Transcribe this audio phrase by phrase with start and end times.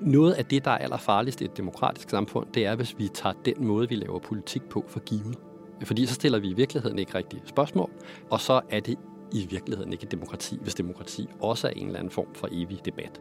[0.00, 3.34] Noget af det, der er allerfarligst i et demokratisk samfund, det er, hvis vi tager
[3.44, 5.38] den måde, vi laver politik på, for givet.
[5.84, 7.90] Fordi så stiller vi i virkeligheden ikke rigtige spørgsmål,
[8.30, 8.98] og så er det
[9.32, 12.80] i virkeligheden ikke et demokrati, hvis demokrati også er en eller anden form for evig
[12.84, 13.20] debat.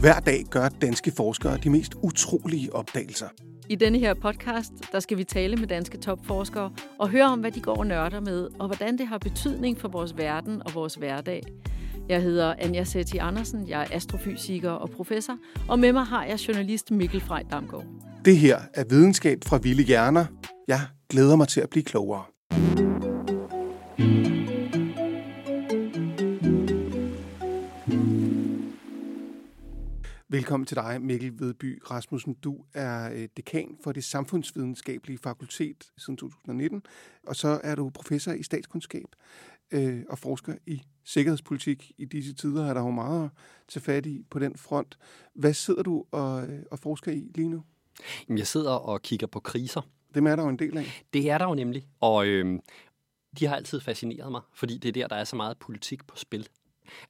[0.00, 3.28] Hver dag gør danske forskere de mest utrolige opdagelser.
[3.70, 7.50] I denne her podcast, der skal vi tale med danske topforskere og høre om, hvad
[7.50, 10.94] de går og nørder med, og hvordan det har betydning for vores verden og vores
[10.94, 11.42] hverdag.
[12.08, 15.38] Jeg hedder Anja Setti Andersen, jeg er astrofysiker og professor,
[15.68, 17.84] og med mig har jeg journalist Mikkel Frej Damgaard.
[18.24, 20.24] Det her er videnskab fra Ville Hjerner.
[20.68, 22.24] Jeg glæder mig til at blive klogere.
[30.30, 32.34] Velkommen til dig, Mikkel Vedby Rasmussen.
[32.34, 36.82] Du er øh, dekan for det samfundsvidenskabelige fakultet siden 2019,
[37.26, 39.04] og så er du professor i statskundskab
[39.70, 41.92] øh, og forsker i sikkerhedspolitik.
[41.98, 43.30] I disse tider er der jo meget at
[43.68, 44.98] tage fat i på den front.
[45.34, 47.64] Hvad sidder du og, øh, og forsker i lige nu?
[48.28, 49.82] Jeg sidder og kigger på kriser.
[50.14, 51.04] Dem er der jo en del af.
[51.12, 52.58] Det er der jo nemlig, og øh,
[53.38, 56.16] de har altid fascineret mig, fordi det er der, der er så meget politik på
[56.16, 56.48] spil.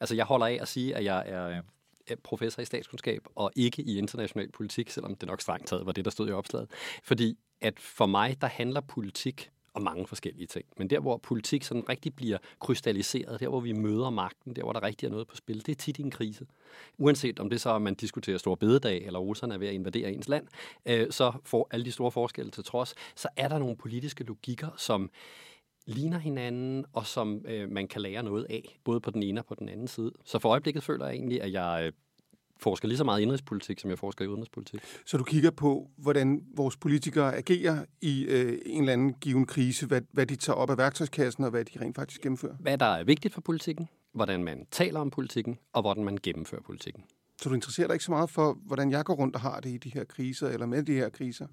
[0.01, 1.63] Altså, jeg holder af at sige, at jeg er
[2.11, 5.93] Øh, professor i statskundskab og ikke i international politik, selvom det nok strengt taget var
[5.93, 6.71] det, der stod i opslaget.
[7.05, 10.65] Fordi at for mig, der handler politik om mange forskellige ting.
[10.77, 14.73] Men der, hvor politik sådan rigtig bliver krystalliseret, der hvor vi møder magten, der hvor
[14.73, 16.47] der rigtig er noget på spil, det er tit i en krise.
[16.99, 20.13] Uanset om det så, at man diskuterer store bededag, eller russerne er ved at invadere
[20.13, 20.47] ens land,
[20.87, 24.69] øh, så får alle de store forskelle til trods, så er der nogle politiske logikker,
[24.77, 25.11] som
[25.89, 29.47] ligner hinanden, og som øh, man kan lære noget af, både på den ene og
[29.47, 30.13] på den anden side.
[30.25, 31.93] Så for øjeblikket føler jeg egentlig, at jeg øh,
[32.61, 34.81] forsker lige så meget i indrigspolitik, som jeg forsker i udenrigspolitik.
[35.07, 39.87] Så du kigger på, hvordan vores politikere agerer i øh, en eller anden given krise,
[39.87, 42.55] hvad, hvad de tager op af værktøjskassen, og hvad de rent faktisk gennemfører?
[42.61, 46.63] Hvad der er vigtigt for politikken, hvordan man taler om politikken, og hvordan man gennemfører
[46.63, 47.05] politikken.
[47.43, 49.71] Så du interesserer dig ikke så meget for, hvordan jeg går rundt og har det
[49.71, 51.47] i de her kriser, eller med de her kriser?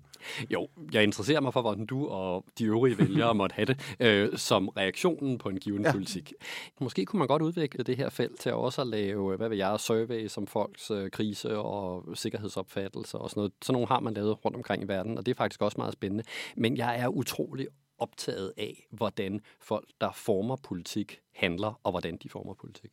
[0.50, 4.38] Jo, jeg interesserer mig for, hvordan du og de øvrige vælgere måtte have det, øh,
[4.38, 5.91] som reaktionen på en given ja.
[5.91, 6.34] politik.
[6.81, 9.79] Måske kunne man godt udvikle det her felt til også at lave, hvad vil jeg,
[9.79, 13.53] survey som folks øh, krise og sikkerhedsopfattelse og sådan noget.
[13.62, 15.94] Sådan nogle har man lavet rundt omkring i verden, og det er faktisk også meget
[15.94, 16.23] spændende.
[16.56, 17.67] Men jeg er utrolig
[18.00, 22.91] optaget af, hvordan folk, der former politik, handler, og hvordan de former politik.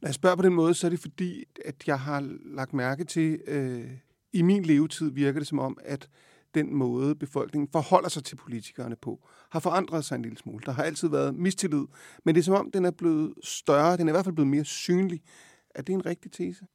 [0.00, 3.04] Når jeg spørger på den måde, så er det fordi, at jeg har lagt mærke
[3.04, 3.90] til, øh,
[4.32, 6.08] i min levetid virker det som om, at
[6.54, 10.62] den måde, befolkningen forholder sig til politikerne på, har forandret sig en lille smule.
[10.66, 11.84] Der har altid været mistillid,
[12.24, 14.50] men det er som om, den er blevet større, den er i hvert fald blevet
[14.50, 15.22] mere synlig.
[15.74, 16.66] Er det en rigtig tese?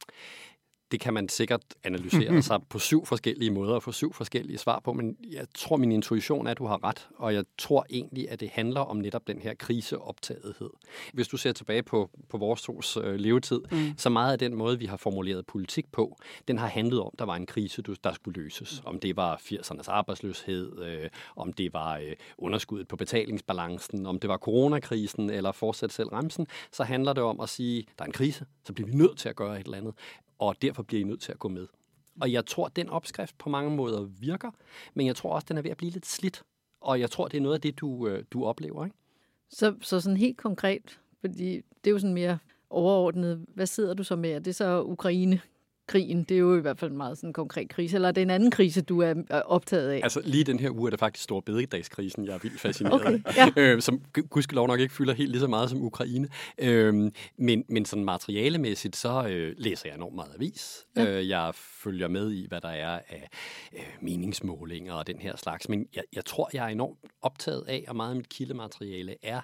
[0.92, 4.80] Det kan man sikkert analysere sig på syv forskellige måder og få syv forskellige svar
[4.84, 8.30] på, men jeg tror, min intuition er, at du har ret, og jeg tror egentlig,
[8.30, 10.70] at det handler om netop den her kriseoptagethed.
[11.12, 13.78] Hvis du ser tilbage på, på vores tos øh, levetid, mm.
[13.96, 17.18] så meget af den måde, vi har formuleret politik på, den har handlet om, at
[17.18, 18.82] der var en krise, der skulle løses.
[18.82, 18.88] Mm.
[18.88, 24.30] Om det var 80'ernes arbejdsløshed, øh, om det var øh, underskuddet på betalingsbalancen, om det
[24.30, 28.06] var coronakrisen eller fortsat selv remsen, så handler det om at sige, at der er
[28.06, 29.94] en krise, så bliver vi nødt til at gøre et eller andet
[30.42, 31.66] og derfor bliver I nødt til at gå med.
[32.20, 34.50] Og jeg tror, at den opskrift på mange måder virker,
[34.94, 36.42] men jeg tror også, at den er ved at blive lidt slidt.
[36.80, 38.84] Og jeg tror, det er noget af det, du, øh, du oplever.
[38.84, 38.96] Ikke?
[39.50, 42.38] Så, så sådan helt konkret, fordi det er jo sådan mere
[42.70, 43.46] overordnet.
[43.54, 44.30] Hvad sidder du så med?
[44.30, 45.40] Er det så Ukraine
[45.92, 48.22] krigen, det er jo i hvert fald en meget sådan konkret krise, eller er det
[48.22, 49.14] en anden krise, du er
[49.44, 50.00] optaget af?
[50.02, 53.20] Altså lige den her uge er det faktisk stor bededagskrisen, jeg er vildt fascineret okay,
[53.36, 53.52] ja.
[53.56, 56.28] af, øh, som gudskelov nok ikke fylder helt lige så meget som Ukraine.
[56.58, 56.94] Øh,
[57.36, 60.86] men, men sådan materialemæssigt, så øh, læser jeg enormt meget avis.
[60.96, 61.18] Ja.
[61.18, 63.28] Øh, jeg følger med i, hvad der er af
[63.72, 67.84] øh, meningsmålinger og den her slags, men jeg, jeg tror, jeg er enormt optaget af,
[67.88, 69.40] og meget af mit kildemateriale er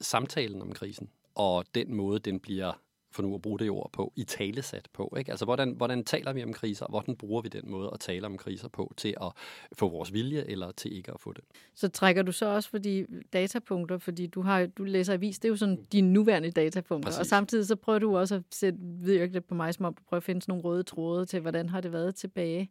[0.00, 2.72] samtalen om krisen, og den måde, den bliver
[3.16, 5.14] for nu at bruge det ord på, i talesat på.
[5.18, 5.30] Ikke?
[5.30, 8.26] Altså, hvordan, hvordan taler vi om kriser, og hvordan bruger vi den måde at tale
[8.26, 9.32] om kriser på til at
[9.72, 11.44] få vores vilje, eller til ikke at få det.
[11.74, 15.48] Så trækker du så også for de datapunkter, fordi du, har, du læser avis, det
[15.48, 17.20] er jo sådan dine nuværende datapunkter, Præcis.
[17.20, 20.18] og samtidig så prøver du også at sætte virke på mig, som om du prøver
[20.18, 22.70] at finde sådan nogle røde tråde til, hvordan har det været tilbage.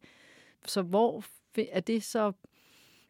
[0.66, 1.24] Så hvor
[1.72, 2.32] er det så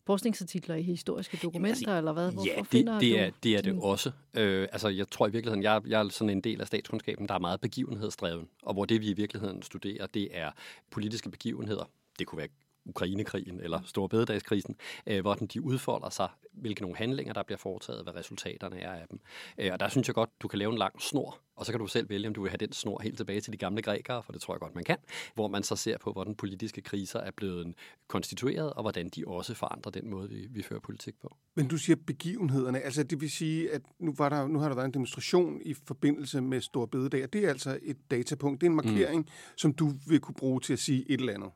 [0.05, 2.31] forskningsartikler i historiske dokumenter, altså, eller hvad?
[2.31, 4.11] Hvor, ja, det, det, er, det er det også.
[4.33, 7.33] Øh, altså, jeg tror i virkeligheden, jeg, jeg er sådan en del af statskundskaben, der
[7.33, 10.51] er meget begivenhedsdreven, og hvor det, vi i virkeligheden studerer, det er
[10.91, 11.89] politiske begivenheder.
[12.19, 12.47] Det kunne være
[12.85, 14.75] Ukrainekrigen eller Storbededagskrisen,
[15.07, 19.07] øh, hvordan de udfolder sig, hvilke nogle handlinger, der bliver foretaget, hvad resultaterne er af
[19.11, 19.19] dem.
[19.57, 21.79] Øh, og der synes jeg godt, du kan lave en lang snor, og så kan
[21.79, 24.23] du selv vælge, om du vil have den snor helt tilbage til de gamle grækere,
[24.23, 24.97] for det tror jeg godt, man kan,
[25.33, 27.73] hvor man så ser på, hvordan politiske kriser er blevet
[28.07, 31.37] konstitueret, og hvordan de også forandrer den måde, vi, vi fører politik på.
[31.55, 34.75] Men du siger begivenhederne, altså det vil sige, at nu, var der, nu har der
[34.75, 38.67] været en demonstration i forbindelse med Stor Bededag, og det er altså et datapunkt, det
[38.67, 39.27] er en markering, mm.
[39.57, 41.49] som du vil kunne bruge til at sige et eller andet.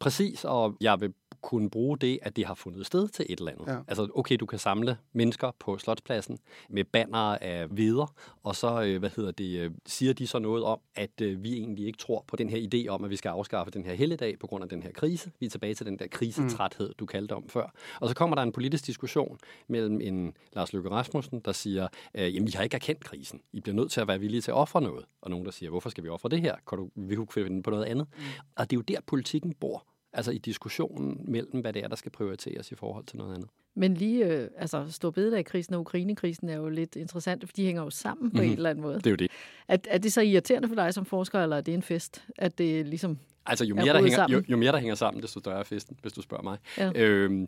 [0.00, 1.12] Præcis, og jeg vil
[1.44, 3.66] kunne bruge det, at det har fundet sted til et eller andet.
[3.66, 3.78] Ja.
[3.88, 6.38] Altså, okay, du kan samle mennesker på Slotspladsen
[6.68, 8.08] med banner af videre,
[8.42, 11.52] og så, øh, hvad hedder det, øh, siger de så noget om, at øh, vi
[11.52, 14.38] egentlig ikke tror på den her idé om, at vi skal afskaffe den her helligdag
[14.38, 15.30] på grund af den her krise.
[15.40, 17.74] Vi er tilbage til den der krisetræthed, du kaldte om før.
[18.00, 19.38] Og så kommer der en politisk diskussion
[19.68, 23.40] mellem en Lars Løkke Rasmussen, der siger, jamen, vi har ikke erkendt krisen.
[23.52, 25.04] I bliver nødt til at være villige til at ofre noget.
[25.20, 26.56] Og nogen, der siger, hvorfor skal vi ofre det her?
[26.68, 28.06] Kan du, vi kunne finde på noget andet.
[28.16, 28.22] Mm.
[28.56, 31.96] Og det er jo der, politikken bor altså i diskussionen mellem, hvad det er, der
[31.96, 33.48] skal prioriteres i forhold til noget andet.
[33.76, 37.90] Men lige, øh, altså Storbededag-krisen og Ukraine-krisen er jo lidt interessant, for de hænger jo
[37.90, 38.50] sammen på mm-hmm.
[38.50, 38.94] en eller anden måde.
[38.94, 39.30] Det er jo det.
[39.68, 42.58] Er, er det så irriterende for dig som forsker, eller er det en fest, at
[42.58, 45.58] det ligesom Altså, jo mere, der hænger, jo, jo mere der hænger sammen, desto større
[45.58, 46.58] er festen, hvis du spørger mig.
[46.78, 46.92] Ja.
[46.94, 47.46] Øhm,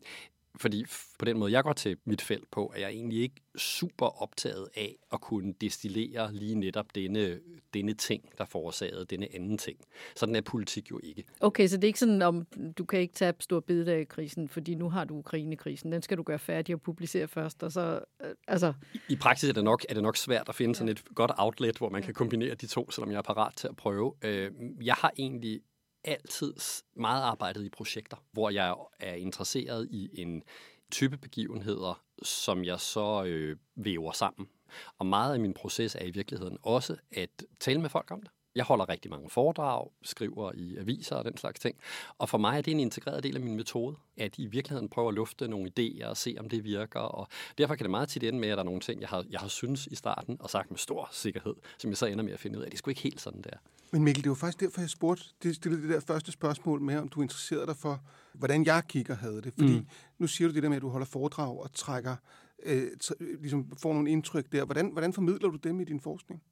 [0.61, 0.85] fordi
[1.19, 4.69] på den måde, jeg går til mit felt på, er jeg egentlig ikke super optaget
[4.77, 7.41] af at kunne destillere lige netop denne,
[7.75, 9.79] denne ting, der forårsagede denne anden ting.
[10.17, 11.25] Sådan er politik jo ikke.
[11.41, 12.47] Okay, så det er ikke sådan, om
[12.79, 13.65] du kan ikke tage stor
[14.09, 15.93] krisen, fordi nu har du Ukraine-krisen.
[15.93, 17.63] Den skal du gøre færdig og publicere først.
[17.63, 18.73] Og så, øh, altså...
[18.95, 21.31] I, I praksis er det, nok, er det nok svært at finde sådan et godt
[21.39, 24.15] outlet, hvor man kan kombinere de to, selvom jeg er parat til at prøve.
[24.23, 24.51] Øh,
[24.83, 25.61] jeg har egentlig
[26.07, 26.55] altid
[26.97, 30.43] meget arbejdet i projekter, hvor jeg er interesseret i en
[30.91, 34.49] type begivenheder, som jeg så øh, væver sammen.
[34.99, 38.31] Og meget af min proces er i virkeligheden også at tale med folk om det.
[38.57, 41.77] Jeg holder rigtig mange foredrag, skriver i aviser og den slags ting.
[42.19, 45.09] Og for mig er det en integreret del af min metode, at i virkeligheden prøve
[45.09, 47.01] at lufte nogle idéer og se, om det virker.
[47.01, 49.25] Og derfor kan det meget tit ende med, at der er nogle ting, jeg har,
[49.31, 52.33] jeg har synes i starten og sagt med stor sikkerhed, som jeg så ender med
[52.33, 52.71] at finde ud af.
[52.71, 53.57] Det er sgu ikke helt sådan der.
[53.93, 56.97] Men Mikkel, det var faktisk derfor, jeg spurgte, det stillede det der første spørgsmål med,
[56.97, 58.01] om du interesserede dig for,
[58.35, 59.53] hvordan jeg kigger havde det.
[59.59, 59.87] Fordi mm.
[60.19, 62.17] nu siger du det der med, at du holder foredrag og trækker,
[62.63, 62.87] øh,
[63.21, 64.65] ligesom får nogle indtryk der.
[64.65, 66.43] Hvordan, hvordan formidler du dem i din forskning?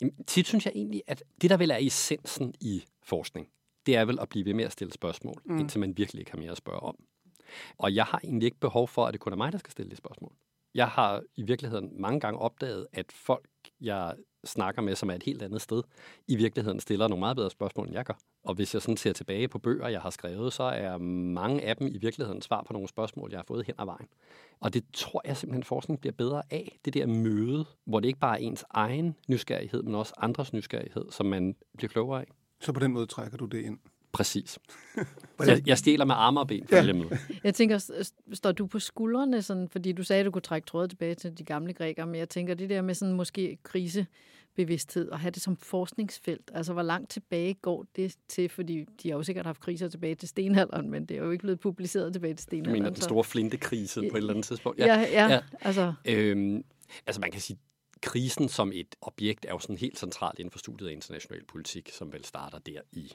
[0.00, 3.48] Jamen, tit synes jeg egentlig, at det, der vel er essensen i forskning,
[3.86, 5.58] det er vel at blive ved med at stille spørgsmål, mm.
[5.58, 6.96] indtil man virkelig ikke har mere at spørge om.
[7.78, 9.90] Og jeg har egentlig ikke behov for, at det kun er mig, der skal stille
[9.90, 10.32] de spørgsmål.
[10.74, 13.48] Jeg har i virkeligheden mange gange opdaget, at folk,
[13.80, 14.14] jeg
[14.44, 15.82] snakker med, som er et helt andet sted,
[16.28, 18.18] i virkeligheden stiller nogle meget bedre spørgsmål, end jeg gør.
[18.44, 21.76] Og hvis jeg sådan ser tilbage på bøger, jeg har skrevet, så er mange af
[21.76, 24.08] dem i virkeligheden svar på nogle spørgsmål, jeg har fået hen ad vejen.
[24.60, 26.78] Og det tror jeg simpelthen, forskning bliver bedre af.
[26.84, 31.10] Det der møde, hvor det ikke bare er ens egen nysgerrighed, men også andres nysgerrighed,
[31.10, 32.26] som man bliver klogere af.
[32.60, 33.78] Så på den måde trækker du det ind?
[34.12, 34.58] Præcis.
[35.46, 37.18] jeg, jeg stjæler med arme og ben for ja.
[37.44, 40.90] Jeg tænker, står du på skuldrene, sådan, fordi du sagde, at du kunne trække trådet
[40.90, 44.06] tilbage til de gamle grækere, men jeg tænker, det der med sådan måske krise
[44.54, 46.50] bevidsthed og have det som forskningsfelt.
[46.54, 48.48] Altså, hvor langt tilbage går det til?
[48.48, 51.42] Fordi de har jo sikkert haft kriser tilbage til stenalderen, men det er jo ikke
[51.42, 52.74] blevet publiceret tilbage til stenalderen.
[52.74, 54.78] Du mener den store flintekrise på et eller andet tidspunkt?
[54.78, 55.40] Ja, ja, ja, ja.
[55.60, 55.92] altså...
[56.04, 56.64] Øhm,
[57.06, 57.58] altså, man kan sige,
[58.00, 61.90] krisen som et objekt er jo sådan helt centralt inden for studiet af international politik,
[61.92, 63.12] som vel starter der i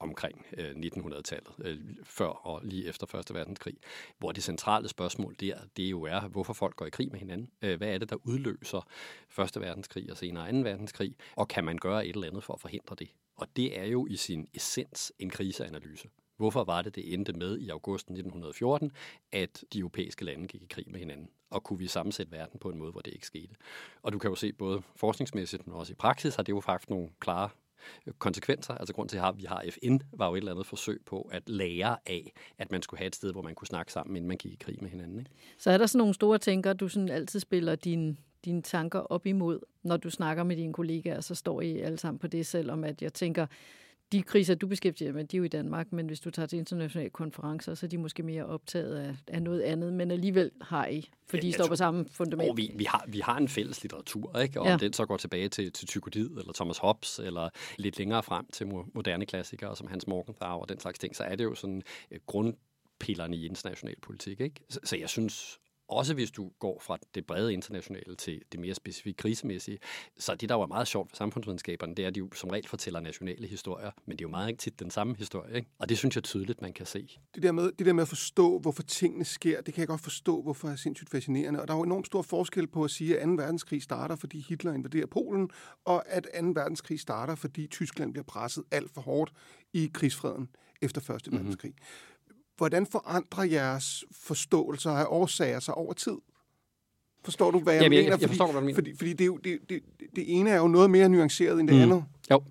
[0.00, 3.76] omkring øh, 1900-tallet, øh, før og lige efter Første Verdenskrig,
[4.18, 7.50] hvor det centrale spørgsmål der, det jo er, hvorfor folk går i krig med hinanden.
[7.62, 8.88] Øh, hvad er det, der udløser
[9.28, 12.60] Første Verdenskrig og senere Anden Verdenskrig, og kan man gøre et eller andet for at
[12.60, 13.08] forhindre det?
[13.36, 16.08] Og det er jo i sin essens en kriseanalyse.
[16.36, 18.92] Hvorfor var det, det endte med i august 1914,
[19.32, 21.28] at de europæiske lande gik i krig med hinanden?
[21.50, 23.54] Og kunne vi sammensætte verden på en måde, hvor det ikke skete?
[24.02, 26.90] Og du kan jo se både forskningsmæssigt, men også i praksis, har det jo faktisk
[26.90, 27.48] nogle klare
[28.18, 28.74] konsekvenser.
[28.74, 31.48] Altså grund til, at vi har FN, var jo et eller andet forsøg på at
[31.48, 34.36] lære af, at man skulle have et sted, hvor man kunne snakke sammen, inden man
[34.36, 35.18] gik i krig med hinanden.
[35.18, 35.30] Ikke?
[35.58, 39.26] Så er der sådan nogle store tænker, du sådan altid spiller din, dine tanker op
[39.26, 42.84] imod, når du snakker med dine kollegaer, så står I alle sammen på det, selvom
[42.84, 43.46] at jeg tænker,
[44.12, 46.58] de kriser, du beskæftiger med, de er jo i Danmark, men hvis du tager til
[46.58, 50.86] internationale konferencer, så er de måske mere optaget af, af noget andet, men alligevel har
[50.86, 52.50] I, fordi I står på samme fundament.
[52.50, 54.60] Og vi, vi, har, vi har en fælles litteratur, ikke?
[54.60, 54.76] og ja.
[54.76, 58.66] den så går tilbage til, til Thykodid, eller Thomas Hobbes, eller lidt længere frem til
[58.66, 62.16] moderne klassikere, som Hans Morgenthau og den slags ting, så er det jo sådan uh,
[62.26, 64.40] grundpillerne i international politik.
[64.40, 64.60] Ikke?
[64.68, 68.74] Så, så jeg synes også hvis du går fra det brede internationale til det mere
[68.74, 69.78] specifikke krisemæssige,
[70.18, 72.68] så det, der var meget sjovt for samfundsvidenskaberne, det er, at de jo som regel
[72.68, 75.68] fortæller nationale historier, men det er jo meget ikke tit den samme historie, ikke?
[75.78, 77.18] og det synes jeg tydeligt, man kan se.
[77.34, 80.00] Det der, med, det der med at forstå, hvorfor tingene sker, det kan jeg godt
[80.00, 83.18] forstå, hvorfor er sindssygt fascinerende, og der er jo enormt stor forskel på at sige,
[83.18, 83.34] at 2.
[83.34, 85.50] verdenskrig starter, fordi Hitler invaderer Polen,
[85.84, 86.46] og at 2.
[86.46, 89.32] verdenskrig starter, fordi Tyskland bliver presset alt for hårdt
[89.72, 90.48] i krigsfreden
[90.82, 91.46] efter Første mm-hmm.
[92.56, 96.16] Hvordan forandrer jeres forståelser af årsager sig over tid?
[97.24, 98.10] Forstår du, hvad jeg, Jamen, mener?
[98.10, 98.76] Jeg, jeg forstår, hvad du mener.
[98.76, 99.82] Fordi, fordi det, er jo, det, det,
[100.16, 101.82] det ene er jo noget mere nuanceret end det mm.
[101.82, 102.04] andet.
[102.30, 102.42] Jo.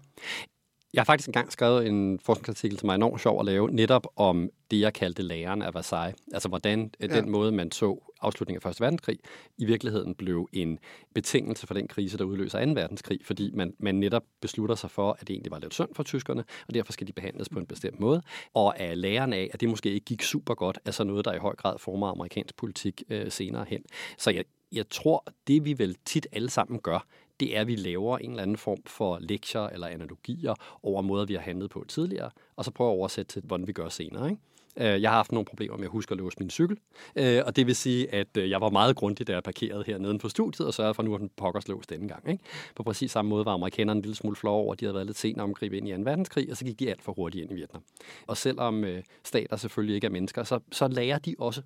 [0.93, 4.49] Jeg har faktisk engang skrevet en forskningsartikel, som er enormt sjov at lave, netop om
[4.71, 6.21] det, jeg kaldte læren af Versailles.
[6.33, 7.07] Altså hvordan ja.
[7.07, 9.19] den måde, man så afslutningen af Første Verdenskrig,
[9.57, 10.79] i virkeligheden blev en
[11.15, 12.71] betingelse for den krise, der udløser 2.
[12.71, 16.03] verdenskrig, fordi man, man netop beslutter sig for, at det egentlig var lidt synd for
[16.03, 18.21] tyskerne, og derfor skal de behandles på en bestemt måde.
[18.53, 21.33] Og af læren af, at det måske ikke gik super godt, er så noget, der
[21.33, 23.83] i høj grad former amerikansk politik øh, senere hen.
[24.17, 27.07] Så jeg, jeg tror, det vi vel tit alle sammen gør,
[27.39, 31.25] det er, at vi laver en eller anden form for lektier eller analogier over måder,
[31.25, 34.29] vi har handlet på tidligere, og så prøver at oversætte til, hvordan vi gør senere.
[34.29, 34.41] Ikke?
[34.77, 36.77] Øh, jeg har haft nogle problemer med at huske at låse min cykel,
[37.15, 39.97] øh, og det vil sige, at øh, jeg var meget grundig, da jeg parkerede her
[39.97, 42.29] neden på studiet, og sørgede for, at nu er den pokkers låst denne gang.
[42.29, 42.43] Ikke?
[42.75, 45.05] På præcis samme måde var amerikanerne en lille smule flove over, at de havde været
[45.05, 45.97] lidt sent om at gribe ind i 2.
[46.03, 47.83] verdenskrig, og så gik de alt for hurtigt ind i Vietnam.
[48.27, 48.85] Og selvom
[49.23, 51.61] stater selvfølgelig ikke er mennesker, så, så lærer de også.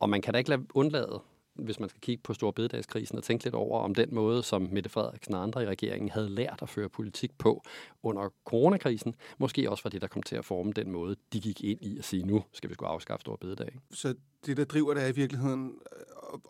[0.00, 1.20] Og man kan da ikke lade undlade
[1.54, 4.90] hvis man skal kigge på Storbededagskrisen og tænke lidt over, om den måde, som Mette
[4.90, 7.62] Frederiksen og andre i regeringen havde lært at føre politik på
[8.02, 11.64] under coronakrisen, måske også var det, der kom til at forme den måde, de gik
[11.64, 13.78] ind i at sige, nu skal vi sgu afskaffe Storbededag.
[13.90, 14.14] Så
[14.46, 15.72] det, der driver det er i virkeligheden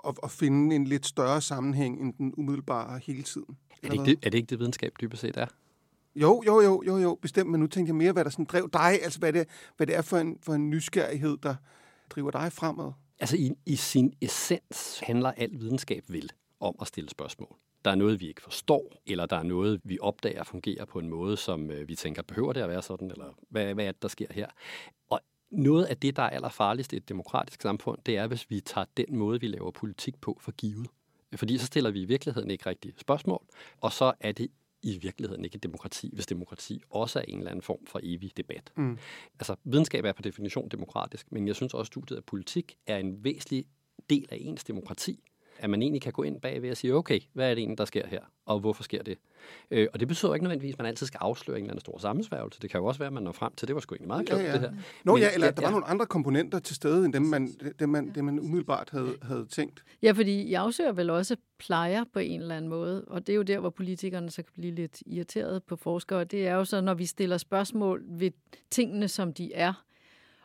[0.08, 3.56] at, at finde en lidt større sammenhæng end den umiddelbare hele tiden?
[3.82, 5.46] Er det, ikke det, er det ikke det videnskab dybest set er?
[6.16, 8.70] Jo, jo, jo, jo, jo, bestemt, men nu tænker jeg mere, hvad der sådan drev
[8.73, 11.54] dig, altså hvad det, hvad det er for en, for en nysgerrighed, der
[12.11, 12.92] driver dig fremad.
[13.18, 16.30] Altså i, i sin essens handler al videnskab vel
[16.61, 17.56] om at stille spørgsmål.
[17.85, 21.09] Der er noget, vi ikke forstår, eller der er noget, vi opdager fungerer på en
[21.09, 24.02] måde, som øh, vi tænker, behøver det at være sådan, eller hvad, hvad er det,
[24.02, 24.47] der sker her?
[25.11, 28.61] Og noget af det, der er allerfarligst i et demokratisk samfund, det er, hvis vi
[28.61, 30.87] tager den måde, vi laver politik på, for givet.
[31.37, 33.42] Fordi så stiller vi i virkeligheden ikke rigtige spørgsmål,
[33.80, 34.49] og så er det
[34.85, 38.37] i virkeligheden ikke et demokrati, hvis demokrati også er en eller anden form for evig
[38.37, 38.73] debat.
[38.76, 38.99] Mm.
[39.41, 42.97] Altså, videnskab er på definition demokratisk, men jeg synes også, at studiet af politik er
[42.97, 43.64] en væsentlig
[44.11, 45.25] del af ens demokrati
[45.58, 47.84] at man egentlig kan gå ind bagved og sige, okay, hvad er det egentlig, der
[47.84, 49.18] sker her, og hvorfor sker det?
[49.70, 51.99] Øh, og det betyder ikke nødvendigvis, at man altid skal afsløre en eller anden stor
[51.99, 52.61] sammensværgelse.
[52.61, 54.26] Det kan jo også være, at man når frem til, det var sgu egentlig meget
[54.26, 54.52] klogt, ja, ja.
[54.52, 54.73] det her.
[55.04, 55.70] Nå Men, ja, eller ja, der var ja.
[55.70, 59.46] nogle andre komponenter til stede, end dem, man, dem, man, dem, man umiddelbart havde, havde
[59.46, 59.84] tænkt.
[60.02, 63.37] Ja, fordi I afsøger vel også plejer på en eller anden måde, og det er
[63.37, 66.25] jo der, hvor politikerne så kan blive lidt irriteret på forskere.
[66.25, 68.30] Det er jo så, når vi stiller spørgsmål ved
[68.70, 69.84] tingene, som de er,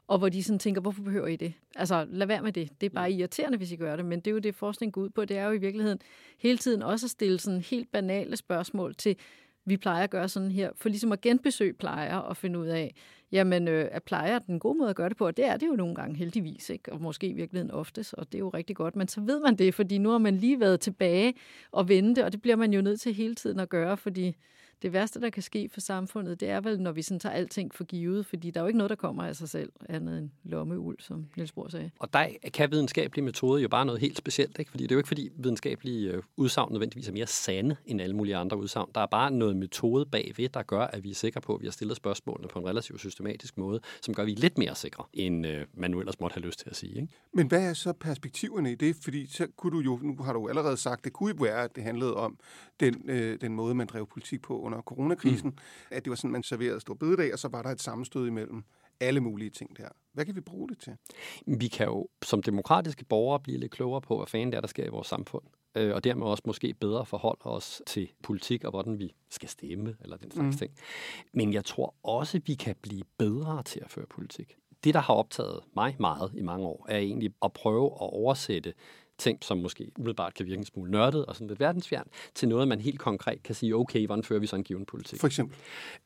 [0.09, 1.53] og hvor de sådan tænker, hvorfor behøver I det?
[1.75, 2.69] Altså, lad være med det.
[2.81, 5.01] Det er bare irriterende, hvis I gør det, men det er jo det, forskning går
[5.01, 5.25] ud på.
[5.25, 5.99] Det er jo i virkeligheden
[6.39, 9.15] hele tiden også at stille sådan helt banale spørgsmål til,
[9.65, 12.95] vi plejer at gøre sådan her, for ligesom at genbesøge plejer og finde ud af,
[13.31, 15.67] jamen, øh, at plejer den gode måde at gøre det på, og det er det
[15.67, 16.93] jo nogle gange heldigvis, ikke?
[16.93, 19.55] og måske i virkeligheden oftest, og det er jo rigtig godt, men så ved man
[19.55, 21.33] det, fordi nu har man lige været tilbage
[21.71, 24.35] og vente, og det bliver man jo nødt til hele tiden at gøre, fordi
[24.81, 27.73] det værste, der kan ske for samfundet, det er vel, når vi sådan tager alting
[27.73, 30.29] for givet, fordi der er jo ikke noget, der kommer af sig selv, andet end
[30.43, 31.91] lommeuld, som Niels Bohr sagde.
[31.99, 34.71] Og der kan videnskabelig metode jo bare noget helt specielt, ikke?
[34.71, 38.15] fordi det er jo ikke fordi videnskabelige øh, udsagn nødvendigvis er mere sande end alle
[38.15, 38.89] mulige andre udsagn.
[38.95, 41.65] Der er bare noget metode bagved, der gør, at vi er sikre på, at vi
[41.67, 44.75] har stillet spørgsmålene på en relativt systematisk måde, som gør, at vi er lidt mere
[44.75, 46.95] sikre, end øh, man nu ellers måtte have lyst til at sige.
[46.95, 47.07] Ikke?
[47.33, 48.95] Men hvad er så perspektiverne i det?
[49.03, 51.75] Fordi så kunne du jo, nu har du allerede sagt, det kunne jo være, at
[51.75, 52.37] det handlede om
[52.79, 55.57] den, øh, den måde, man drev politik på under coronakrisen, mm.
[55.91, 58.63] at det var sådan, man serverede stor bededag, og så var der et sammenstød imellem
[58.99, 59.87] alle mulige ting der.
[60.13, 60.93] Hvad kan vi bruge det til?
[61.45, 64.67] Vi kan jo som demokratiske borgere blive lidt klogere på, hvad fanden det er, der
[64.67, 65.43] sker i vores samfund.
[65.75, 69.95] Øh, og dermed også måske bedre forholde os til politik og hvordan vi skal stemme,
[70.01, 70.57] eller den slags mm.
[70.57, 70.71] ting.
[71.33, 74.55] Men jeg tror også, vi kan blive bedre til at føre politik.
[74.83, 78.73] Det, der har optaget mig meget i mange år, er egentlig at prøve at oversætte
[79.19, 82.67] ting, som måske umiddelbart kan virke en smule nørdet og sådan lidt verdensfjern, til noget,
[82.67, 85.19] man helt konkret kan sige, okay, hvordan fører vi så en given politik?
[85.19, 85.57] For eksempel?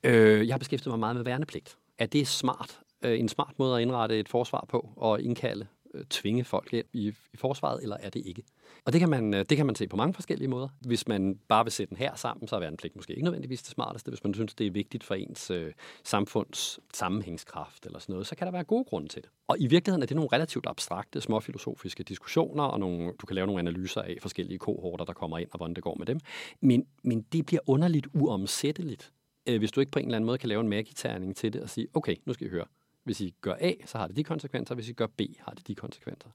[0.03, 1.77] Øh, jeg har beskæftiget mig meget med værnepligt.
[1.97, 2.79] Er det smart?
[3.01, 6.85] Øh, en smart måde at indrette et forsvar på og indkalde øh, tvinge folk ind
[6.93, 8.43] i, i forsvaret, eller er det ikke?
[8.85, 10.67] Og det kan, man, øh, det kan man se på mange forskellige måder.
[10.81, 13.71] Hvis man bare vil sætte den her sammen, så er værnepligt måske ikke nødvendigvis det
[13.71, 14.09] smarteste.
[14.11, 15.73] Hvis man synes, det er vigtigt for ens øh,
[16.03, 19.29] samfunds sammenhængskraft eller sådan noget, så kan der være gode grunde til det.
[19.47, 23.47] Og i virkeligheden er det nogle relativt abstrakte, småfilosofiske diskussioner, og nogle, du kan lave
[23.47, 26.19] nogle analyser af forskellige kohorter, der kommer ind, og hvordan det går med dem.
[26.61, 29.11] Men, men det bliver underligt uomsætteligt,
[29.49, 31.61] øh, hvis du ikke på en eller anden måde kan lave en magiterning til det
[31.61, 32.65] og sige, okay, nu skal I høre,
[33.03, 34.75] hvis I gør A, så har det de konsekvenser.
[34.75, 36.29] Hvis I gør B, har det de konsekvenser.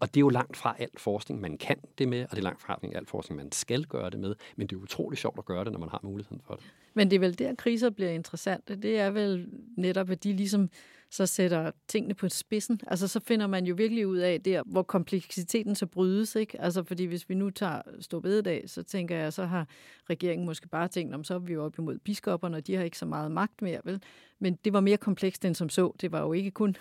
[0.00, 2.42] Og det er jo langt fra alt forskning, man kan det med, og det er
[2.42, 4.34] langt fra alt forskning, man skal gøre det med.
[4.56, 6.64] Men det er utrolig sjovt at gøre det, når man har muligheden for det.
[6.94, 8.76] Men det er vel der, kriser bliver interessante.
[8.76, 10.70] Det er vel netop, at de ligesom
[11.12, 12.80] så sætter tingene på spidsen.
[12.86, 16.60] Altså, så finder man jo virkelig ud af der, hvor kompleksiteten så brydes, ikke?
[16.60, 19.68] Altså, fordi hvis vi nu tager Storbededag, så tænker jeg, så har
[20.10, 22.84] regeringen måske bare tænkt, om så er vi jo op imod biskopperne, og de har
[22.84, 24.02] ikke så meget magt mere, vel?
[24.38, 25.92] Men det var mere komplekst end som så.
[26.00, 26.76] Det var jo ikke kun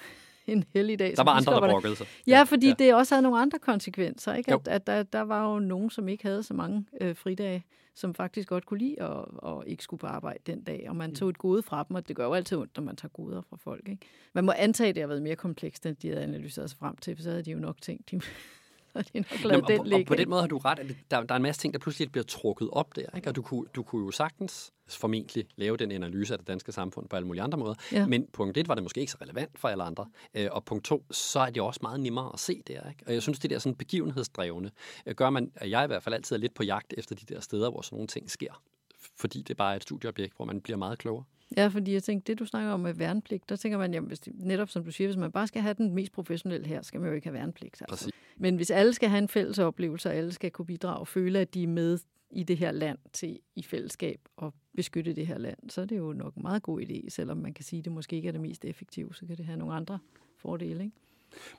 [0.52, 1.14] en heldig dag.
[1.16, 2.08] Der var andre, der brokkede sig.
[2.28, 2.74] Ja, fordi ja.
[2.80, 4.34] det også havde nogle andre konsekvenser.
[4.34, 4.54] Ikke?
[4.54, 7.66] At, at der, der var jo nogen, som ikke havde så mange øh, fridage,
[7.96, 10.86] som faktisk godt kunne lide at, og ikke skulle på arbejde den dag.
[10.90, 11.16] Og man mm.
[11.16, 13.42] tog et gode fra dem, og det gør jo altid ondt, når man tager goder
[13.50, 13.90] fra folk.
[13.90, 14.08] Ikke?
[14.34, 16.98] Man må antage, at det har været mere komplekst, end de havde analyseret sig frem
[16.98, 18.22] til, for så havde de jo nok tænkt, de
[18.94, 20.88] og det er nok Jamen, den og, og på den måde har du ret, at
[21.12, 23.06] der, der er en masse ting, der pludselig bliver trukket op der.
[23.16, 23.30] Ikke?
[23.30, 27.10] Og du kunne, du kunne jo sagtens formentlig lave den analyse af det danske samfund
[27.10, 27.74] på alle mulige andre måder.
[27.92, 28.08] Ja.
[28.08, 30.06] Men punkt et var det måske ikke så relevant for alle andre.
[30.34, 32.90] Øh, og punkt to, så er det også meget nemmere at se der.
[32.90, 33.04] Ikke?
[33.08, 34.72] Og jeg synes, det der sådan begivenhedsdrevne
[35.06, 37.34] øh, gør man, at jeg i hvert fald altid er lidt på jagt efter de
[37.34, 38.64] der steder, hvor sådan nogle ting sker.
[39.18, 41.24] Fordi det bare er et studieobjekt, hvor man bliver meget klogere.
[41.58, 44.20] Ja, fordi jeg tænkte, det du snakker om med værnepligt, der tænker man, jamen, hvis
[44.20, 47.00] det, netop som du siger, hvis man bare skal have den mest professionelle her, skal
[47.00, 47.82] man jo ikke have værnepligt.
[47.90, 48.12] Altså.
[48.38, 51.40] Men hvis alle skal have en fælles oplevelse, og alle skal kunne bidrage og føle,
[51.40, 52.00] at de er med
[52.32, 55.98] i det her land til i fællesskab og beskytte det her land, så er det
[55.98, 58.32] jo nok en meget god idé, selvom man kan sige, at det måske ikke er
[58.32, 60.00] det mest effektive, så kan det have nogle andre
[60.38, 60.96] fordele, ikke?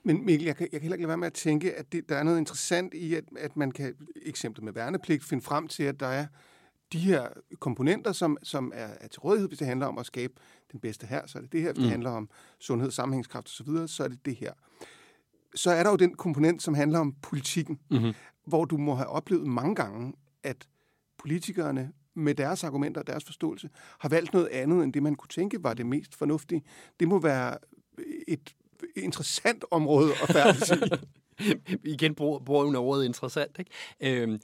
[0.03, 2.09] Men Mikkel, jeg kan, jeg kan heller ikke lade være med at tænke, at det,
[2.09, 5.83] der er noget interessant i, at, at man kan, eksempel med værnepligt, finde frem til,
[5.83, 6.27] at der er
[6.93, 7.29] de her
[7.61, 10.35] komponenter, som, som er, er til rådighed, hvis det handler om at skabe
[10.73, 11.73] den bedste her, så er det det her.
[11.73, 11.83] Hvis mm.
[11.83, 14.53] det handler om sundhed, sammenhængskraft osv., så er det det her.
[15.55, 18.13] Så er der jo den komponent, som handler om politikken, mm-hmm.
[18.45, 20.69] hvor du må have oplevet mange gange, at
[21.19, 25.29] politikerne med deres argumenter og deres forståelse har valgt noget andet, end det man kunne
[25.29, 26.63] tænke var det mest fornuftige.
[27.01, 27.59] Det må være
[28.29, 28.55] et
[28.97, 30.75] interessant område at færdes i.
[31.95, 33.59] Igen bruger, bruger ordet interessant.
[33.59, 34.23] Ikke?
[34.23, 34.41] Øhm,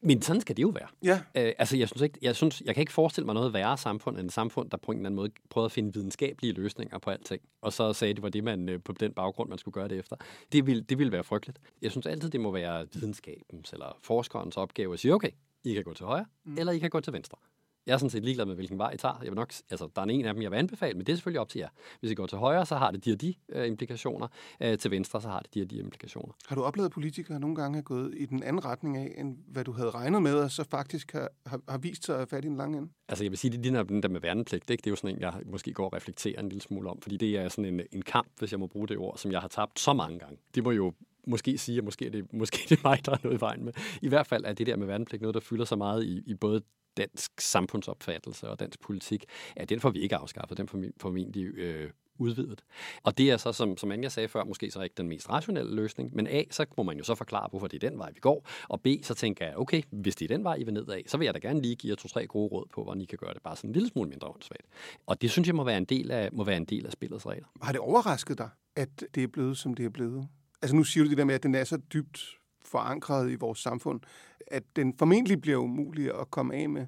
[0.00, 0.88] men sådan skal det jo være.
[1.02, 1.20] Ja.
[1.46, 4.18] Øh, altså, jeg synes, ikke, jeg synes, jeg kan ikke forestille mig noget værre samfund
[4.18, 7.10] end et samfund, der på en eller anden måde prøvede at finde videnskabelige løsninger på
[7.10, 7.42] alting.
[7.60, 9.88] Og så sagde, at det var det, man øh, på den baggrund, man skulle gøre
[9.88, 10.16] det efter.
[10.52, 11.58] Det vil, det vil være frygteligt.
[11.82, 15.30] Jeg synes altid, det må være videnskabens eller forskerens opgave at sige, okay,
[15.64, 16.58] I kan gå til højre, mm.
[16.58, 17.38] eller I kan gå til venstre.
[17.86, 19.18] Jeg er sådan set ligeglad med, hvilken vej I tager.
[19.22, 21.16] Jeg vil nok, altså, der er en af dem, jeg vil anbefale, men det er
[21.16, 21.68] selvfølgelig op til jer.
[22.00, 24.28] Hvis I går til højre, så har det de og de øh, implikationer.
[24.60, 26.32] Øh, til venstre, så har det de og de implikationer.
[26.46, 29.36] Har du oplevet, at politikere nogle gange er gået i den anden retning af, end
[29.48, 32.44] hvad du havde regnet med, og så faktisk har, har, har vist sig at fat
[32.44, 32.88] i en lang ende?
[33.08, 34.70] Altså jeg vil sige, det ligner den der med værnepligt.
[34.70, 34.80] Ikke?
[34.80, 37.16] Det er jo sådan en, jeg måske går og reflekterer en lille smule om, fordi
[37.16, 39.48] det er sådan en, en kamp, hvis jeg må bruge det ord, som jeg har
[39.48, 40.38] tabt så mange gange.
[40.54, 40.92] Det må jo
[41.26, 43.64] måske sige, at måske er, det, måske er det mig, der er noget i vejen
[43.64, 43.72] med.
[44.02, 46.34] I hvert fald er det der med værnepligt noget, der fylder så meget i, i
[46.34, 46.62] både
[46.96, 49.24] dansk samfundsopfattelse og dansk politik,
[49.56, 52.64] ja, den får vi ikke afskaffet, den får vi formentlig øh, udvidet.
[53.02, 55.74] Og det er så, som, som Anja sagde før, måske så ikke den mest rationelle
[55.74, 58.20] løsning, men A, så må man jo så forklare, hvorfor det er den vej, vi
[58.20, 61.02] går, og B, så tænker jeg, okay, hvis det er den vej, I vil nedad,
[61.06, 63.18] så vil jeg da gerne lige give jer to-tre gode råd på, hvordan I kan
[63.18, 64.66] gøre det bare sådan en lille smule mindre åndssvagt.
[65.06, 67.26] Og det synes jeg må være en del af, må være en del af spillets
[67.26, 67.46] regler.
[67.62, 70.28] Har det overrasket dig, at det er blevet, som det er blevet?
[70.62, 73.58] Altså nu siger du det der med, at den er så dybt forankret i vores
[73.58, 74.00] samfund,
[74.46, 76.86] at den formentlig bliver umulig at komme af med?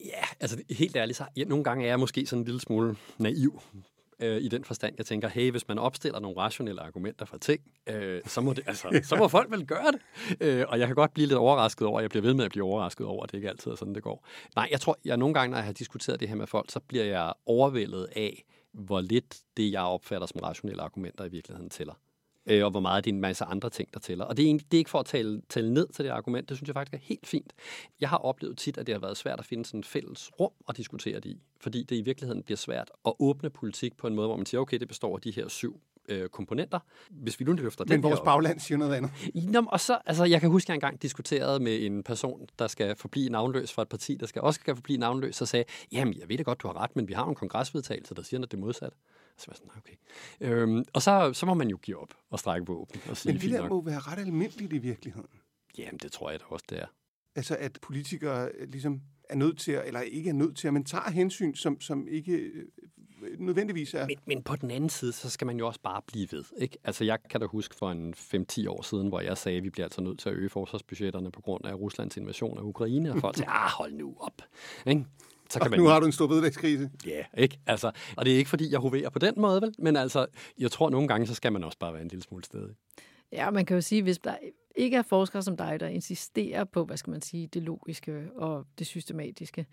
[0.00, 2.96] Ja, altså helt ærligt, så ja, nogle gange er jeg måske sådan en lille smule
[3.18, 3.62] naiv
[4.22, 7.60] øh, i den forstand, jeg tænker, hey, hvis man opstiller nogle rationelle argumenter for ting,
[7.86, 10.00] øh, så, må det, altså, så må folk vel gøre det.
[10.40, 12.64] Øh, og jeg kan godt blive lidt overrasket over, jeg bliver ved med at blive
[12.64, 14.26] overrasket over, at det ikke altid er sådan, det går.
[14.56, 16.80] Nej, jeg tror, jeg nogle gange, når jeg har diskuteret det her med folk, så
[16.80, 21.94] bliver jeg overvældet af, hvor lidt det, jeg opfatter som rationelle argumenter i virkeligheden tæller
[22.46, 24.24] øh, og hvor meget det er en masse andre ting, der tæller.
[24.24, 26.48] Og det er, egentlig, det er ikke for at tale, tale ned til det argument,
[26.48, 27.52] det synes jeg faktisk er helt fint.
[28.00, 30.52] Jeg har oplevet tit, at det har været svært at finde sådan et fælles rum
[30.68, 34.14] at diskutere det i, fordi det i virkeligheden bliver svært at åbne politik på en
[34.14, 36.78] måde, hvor man siger, okay, det består af de her syv øh, komponenter.
[37.10, 39.10] Hvis vi nu løfter Men vores her, bagland siger noget andet.
[39.34, 42.66] Nå, og så, altså, jeg kan huske, at jeg engang diskuterede med en person, der
[42.66, 46.14] skal forblive navnløs for et parti, der skal også skal forblive navnløs, og sagde, jamen,
[46.18, 48.52] jeg ved det godt, du har ret, men vi har en kongresvedtagelse, der siger noget
[48.52, 48.96] det modsatte.
[49.38, 49.94] Så var sådan, okay.
[50.40, 53.00] Øhm, og så, så må man jo give op og strække våben.
[53.08, 55.30] Og sige, Men det der må være ret almindeligt i virkeligheden.
[55.78, 56.86] Jamen, det tror jeg da også, det er.
[57.34, 60.84] Altså, at politikere øh, ligesom er nødt til, at, eller ikke er nødt til, men
[60.84, 62.66] tager hensyn, som, som ikke øh,
[63.38, 64.06] nødvendigvis er...
[64.06, 66.44] Men, men på den anden side, så skal man jo også bare blive ved.
[66.56, 66.78] Ikke?
[66.84, 69.70] Altså, jeg kan da huske for en 5-10 år siden, hvor jeg sagde, at vi
[69.70, 73.20] bliver altså nødt til at øge forsvarsbudgetterne på grund af Ruslands invasion af Ukraine, og
[73.20, 74.42] folk sagde, ah, hold nu op.
[74.86, 75.04] Ikke?
[75.52, 75.80] Så kan og man...
[75.80, 76.90] nu har du en stor bedelægskrise.
[77.06, 77.58] Ja, yeah, ikke?
[77.66, 79.74] Altså, og det er ikke, fordi jeg hoverer på den måde, vel?
[79.78, 80.26] Men altså,
[80.58, 82.74] jeg tror, nogle gange, så skal man også bare være en lille smule stedig.
[83.32, 84.34] Ja, man kan jo sige, hvis der
[84.76, 88.66] ikke er forskere som dig, der insisterer på, hvad skal man sige, det logiske og
[88.78, 89.66] det systematiske,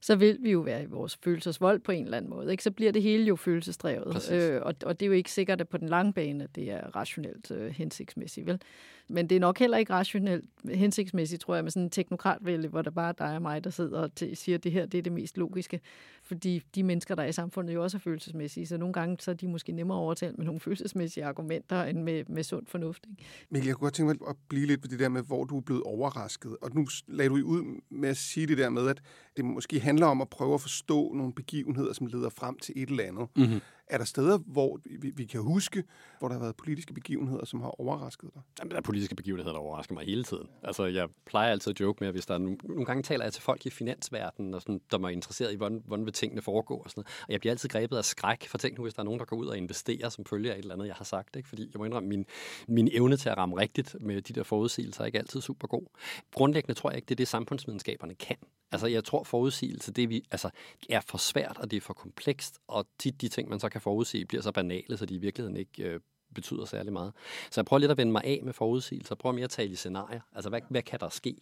[0.00, 2.50] så vil vi jo være i vores følelsesvold på en eller anden måde.
[2.50, 2.62] Ikke?
[2.62, 4.32] Så bliver det hele jo følelsesdrevet.
[4.32, 6.70] Øh, og, og det er jo ikke sikkert, at på den lange bane, at det
[6.70, 8.46] er rationelt øh, hensigtsmæssigt.
[8.46, 8.60] Vel?
[9.08, 12.82] Men det er nok heller ikke rationelt hensigtsmæssigt, tror jeg, med sådan en teknokratvælge, hvor
[12.82, 15.02] der bare er dig og mig, der sidder og siger, at det her det er
[15.02, 15.80] det mest logiske.
[16.22, 18.66] Fordi de mennesker, der er i samfundet, jo også er følelsesmæssige.
[18.66, 22.24] Så nogle gange så er de måske nemmere overtalt med nogle følelsesmæssige argumenter, end med,
[22.28, 23.06] med sund fornuft.
[23.10, 23.24] Ikke?
[23.50, 25.56] Mikkel, jeg kunne godt tænke mig at blive lidt ved det der med, hvor du
[25.56, 26.56] er blevet overrasket.
[26.62, 29.02] Og nu lagde du ud med at sige det der med, at
[29.36, 32.88] det måske handler om at prøve at forstå nogle begivenheder, som leder frem til et
[32.88, 33.28] eller andet.
[33.36, 33.60] Mm-hmm.
[33.88, 35.84] Er der steder, hvor vi, vi kan huske,
[36.18, 38.42] hvor der har været politiske begivenheder, som har overrasket dig?
[38.58, 40.48] Jamen, der er politiske begivenheder, der overrasker mig hele tiden.
[40.62, 43.24] Altså, jeg plejer altid at joke med, at hvis der er nogle, nogle gange taler
[43.24, 46.42] jeg til folk i finansverdenen, og sådan, der er interesseret i, hvordan, hvordan vil tingene
[46.42, 47.24] foregå og sådan noget.
[47.26, 49.26] Og jeg bliver altid grebet af skræk for ting nu, hvis der er nogen, der
[49.26, 51.36] går ud og investerer som følger af et eller andet, jeg har sagt.
[51.36, 51.48] Ikke?
[51.48, 52.24] Fordi jeg må indrømme, min,
[52.68, 55.86] min evne til at ramme rigtigt med de der forudsigelser er ikke altid super god.
[56.34, 58.36] Grundlæggende tror jeg ikke, det er det, samfundsvidenskaberne kan.
[58.72, 60.50] Altså, jeg tror, forudsigelse det vi, altså,
[60.90, 63.80] er for svært, og det er for komplekst, og tit de ting, man så kan
[63.80, 66.00] forudsige, bliver så banale, så de i virkeligheden ikke øh,
[66.34, 67.12] betyder særlig meget.
[67.50, 69.74] Så jeg prøver lidt at vende mig af med forudsigelser, prøver mere at tale i
[69.74, 70.20] scenarier.
[70.34, 71.36] Altså, hvad, hvad kan der ske?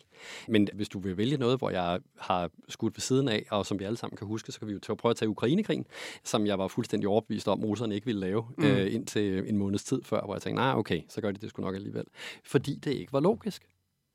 [0.48, 3.78] Men hvis du vil vælge noget, hvor jeg har skudt ved siden af, og som
[3.78, 5.86] vi alle sammen kan huske, så kan vi jo prøve at tage Ukrainekrigen,
[6.24, 8.64] som jeg var fuldstændig overbevist om, russerne ikke ville lave mm.
[8.64, 11.50] øh, indtil en måneds tid før, hvor jeg tænkte, nej, okay, så gør de det
[11.50, 12.04] sgu nok alligevel.
[12.44, 13.68] Fordi det ikke var logisk.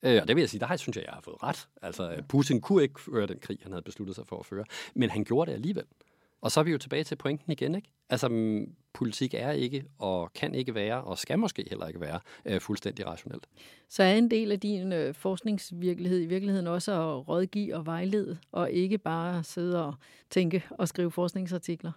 [0.04, 1.68] Øh, og det vil jeg sige, der synes jeg, jeg har fået ret.
[1.82, 5.10] Altså, Putin kunne ikke føre den krig, han havde besluttet sig for at føre, men
[5.10, 5.86] han gjorde det alligevel.
[6.42, 7.90] Og så er vi jo tilbage til pointen igen, ikke?
[8.10, 12.20] Altså, mm, politik er ikke, og kan ikke være, og skal måske heller ikke være,
[12.46, 13.48] øh, fuldstændig rationelt.
[13.90, 18.38] Så er en del af din øh, forskningsvirkelighed i virkeligheden også at rådgive og vejlede,
[18.52, 19.94] og ikke bare sidde og
[20.30, 21.92] tænke og skrive forskningsartikler?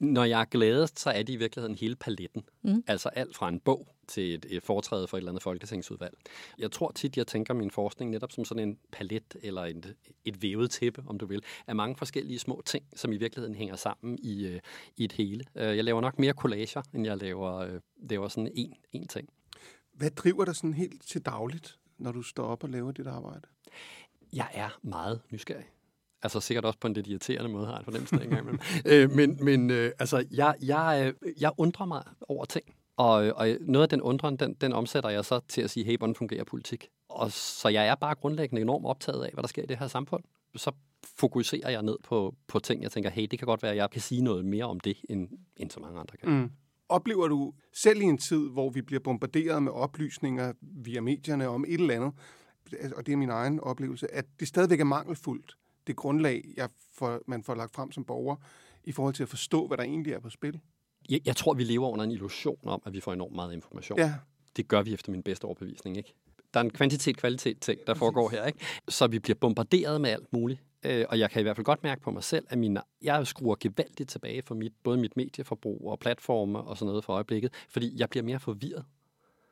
[0.00, 2.42] Når jeg er gladest, så er det i virkeligheden hele paletten.
[2.62, 2.84] Mm.
[2.86, 6.14] Altså alt fra en bog til et, et foretræde for et eller andet folketingsudvalg.
[6.58, 10.42] Jeg tror tit, jeg tænker min forskning netop som sådan en palet eller et, et
[10.42, 14.18] vævet tæppe, om du vil, af mange forskellige små ting, som i virkeligheden hænger sammen
[14.22, 14.60] i, øh,
[14.96, 15.44] i et hele.
[15.54, 19.28] Øh, jeg laver nok mere collager, end jeg laver, øh, laver sådan en, en ting.
[19.92, 23.42] Hvad driver dig sådan helt til dagligt, når du står op og laver dit arbejde?
[24.32, 25.64] Jeg er meget nysgerrig.
[26.22, 29.44] Altså sikkert også på en lidt irriterende måde, har jeg fornemmelse en gang øh, men
[29.44, 32.64] men øh, altså, jeg, jeg, øh, jeg undrer mig over ting.
[32.96, 35.98] Og, og noget af den undren, den, den omsætter jeg så til at sige, hey,
[35.98, 36.88] hvordan fungerer politik?
[37.08, 39.88] Og så jeg er bare grundlæggende enormt optaget af, hvad der sker i det her
[39.88, 40.24] samfund.
[40.56, 40.72] Så
[41.18, 43.90] fokuserer jeg ned på, på ting, jeg tænker, hey, det kan godt være, at jeg
[43.90, 46.30] kan sige noget mere om det, end, end så mange andre kan.
[46.30, 46.50] Mm.
[46.88, 51.64] Oplever du selv i en tid, hvor vi bliver bombarderet med oplysninger via medierne om
[51.68, 52.12] et eller andet,
[52.96, 57.20] og det er min egen oplevelse, at det stadigvæk er mangelfuldt, det grundlag, jeg får,
[57.26, 58.36] man får lagt frem som borger,
[58.84, 60.60] i forhold til at forstå, hvad der egentlig er på spil?
[61.10, 63.98] Jeg, jeg tror, vi lever under en illusion om, at vi får enormt meget information.
[63.98, 64.14] Ja.
[64.56, 66.14] Det gør vi efter min bedste overbevisning, ikke?
[66.54, 68.58] Der er en kvantitet-kvalitet-ting, der foregår her, ikke?
[68.88, 70.60] Så vi bliver bombarderet med alt muligt.
[70.84, 73.26] Øh, og jeg kan i hvert fald godt mærke på mig selv, at mine, jeg
[73.26, 77.52] skruer gevaldigt tilbage for mit, både mit medieforbrug og platforme og sådan noget for øjeblikket,
[77.68, 78.84] fordi jeg bliver mere forvirret.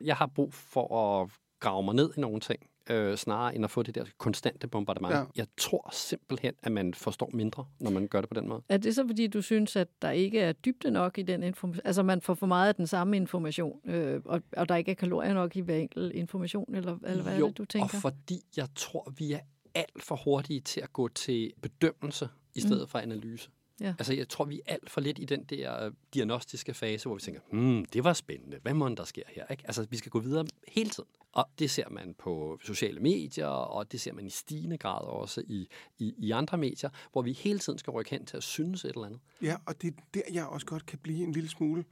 [0.01, 3.71] Jeg har brug for at grave mig ned i nogle ting, øh, snarere end at
[3.71, 5.15] få det der konstante bombardement.
[5.15, 5.23] Ja.
[5.35, 8.61] Jeg tror simpelthen, at man forstår mindre, når man gør det på den måde.
[8.69, 11.81] Er det så, fordi du synes, at der ikke er dybde nok i den information?
[11.85, 14.95] Altså, man får for meget af den samme information, øh, og, og der ikke er
[14.95, 17.83] kalorier nok i hver enkelt information, eller, eller hvad jo, er det, du tænker?
[17.95, 19.39] og fordi jeg tror, vi er
[19.75, 22.87] alt for hurtige til at gå til bedømmelse i stedet mm.
[22.87, 23.49] for analyse.
[23.81, 23.93] Ja.
[23.99, 27.21] Altså, jeg tror, vi er alt for lidt i den der diagnostiske fase, hvor vi
[27.21, 28.59] tænker, hmm, det var spændende.
[28.61, 29.45] Hvad må der sker her?
[29.51, 29.63] Ikke?
[29.65, 31.09] Altså, vi skal gå videre hele tiden.
[31.35, 35.41] Og det ser man på sociale medier, og det ser man i stigende grad også
[35.47, 35.67] i,
[35.97, 38.89] i, i andre medier, hvor vi hele tiden skal rykke hen til at synes et
[38.89, 39.19] eller andet.
[39.41, 41.85] Ja, og det er der, jeg også godt kan blive en lille smule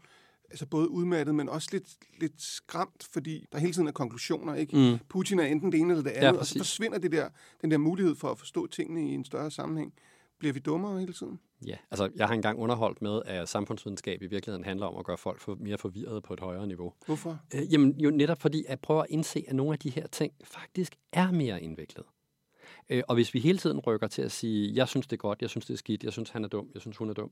[0.54, 1.88] altså både udmattet, men også lidt,
[2.20, 4.56] lidt skræmt, fordi der hele tiden er konklusioner.
[4.56, 4.78] Ikke?
[4.78, 5.00] Mm.
[5.10, 7.30] Putin er enten det ene eller det andet, ja, og så forsvinder det der,
[7.62, 9.94] den der mulighed for at forstå tingene i en større sammenhæng.
[10.40, 11.40] Bliver vi dummere hele tiden?
[11.68, 15.18] Ja, altså jeg har engang underholdt med, at samfundsvidenskab i virkeligheden handler om at gøre
[15.18, 16.94] folk for, mere forvirrede på et højere niveau.
[17.06, 17.40] Hvorfor?
[17.56, 20.34] Øh, jamen jo netop fordi, at prøve at indse, at nogle af de her ting
[20.44, 22.06] faktisk er mere indviklet.
[22.90, 25.42] Øh, og hvis vi hele tiden rykker til at sige, jeg synes det er godt,
[25.42, 27.32] jeg synes det er skidt, jeg synes han er dum, jeg synes hun er dum,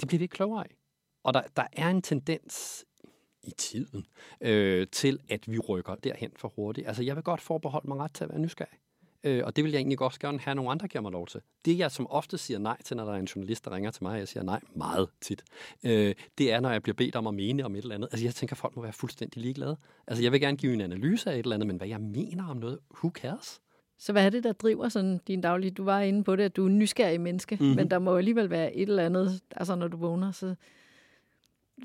[0.00, 0.76] det bliver vi ikke klogere af.
[1.24, 2.84] Og der, der er en tendens
[3.42, 4.06] i tiden
[4.40, 6.86] øh, til, at vi rykker derhen for hurtigt.
[6.86, 8.78] Altså jeg vil godt forbeholde mig ret til at være nysgerrig.
[9.24, 11.40] Øh, og det vil jeg egentlig også gerne have, nogle andre giver mig lov til.
[11.64, 14.02] Det, jeg som ofte siger nej til, når der er en journalist, der ringer til
[14.04, 15.44] mig, og jeg siger nej meget tit,
[15.84, 18.08] øh, det er, når jeg bliver bedt om at mene om et eller andet.
[18.12, 19.76] Altså, jeg tænker, at folk må være fuldstændig ligeglade.
[20.06, 22.48] Altså, jeg vil gerne give en analyse af et eller andet, men hvad jeg mener
[22.48, 23.60] om noget, who cares?
[23.98, 25.70] Så hvad er det, der driver sådan din daglige...
[25.70, 27.76] Du var inde på det, at du er en nysgerrig menneske, mm-hmm.
[27.76, 30.54] men der må alligevel være et eller andet, altså når du vågner, så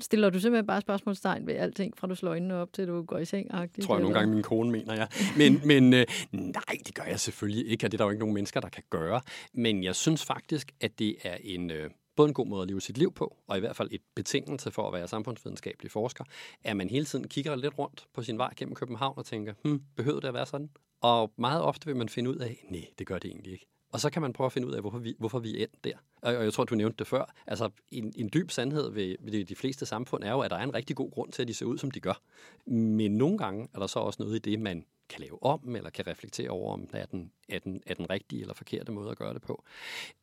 [0.00, 3.18] stiller du simpelthen bare spørgsmålstegn ved alting, fra du slår øjnene op, til du går
[3.18, 3.54] i seng?
[3.54, 5.06] -agtigt, tror jeg nogle gange, min kone mener, ja.
[5.36, 8.20] Men, men øh, nej, det gør jeg selvfølgelig ikke, og det er der jo ikke
[8.20, 9.20] nogen mennesker, der kan gøre.
[9.54, 11.70] Men jeg synes faktisk, at det er en...
[11.70, 14.00] Øh, både en god måde at leve sit liv på, og i hvert fald et
[14.14, 16.24] betingelse for at være samfundsvidenskabelig forsker,
[16.64, 19.82] at man hele tiden kigger lidt rundt på sin vej gennem København og tænker, hmm,
[19.96, 20.70] behøver det at være sådan?
[21.00, 23.66] Og meget ofte vil man finde ud af, nej, det gør det egentlig ikke.
[23.94, 25.84] Og så kan man prøve at finde ud af, hvorfor vi, hvorfor vi er endt
[25.84, 25.96] der.
[26.22, 27.34] Og jeg tror, du nævnte det før.
[27.46, 30.62] Altså, en, en dyb sandhed ved, ved de fleste samfund er jo, at der er
[30.62, 32.22] en rigtig god grund til, at de ser ud, som de gør.
[32.70, 35.90] Men nogle gange er der så også noget i det, man kan lave om, eller
[35.90, 39.18] kan reflektere over, om er den, er den, er den rigtige eller forkerte måde at
[39.18, 39.64] gøre det på.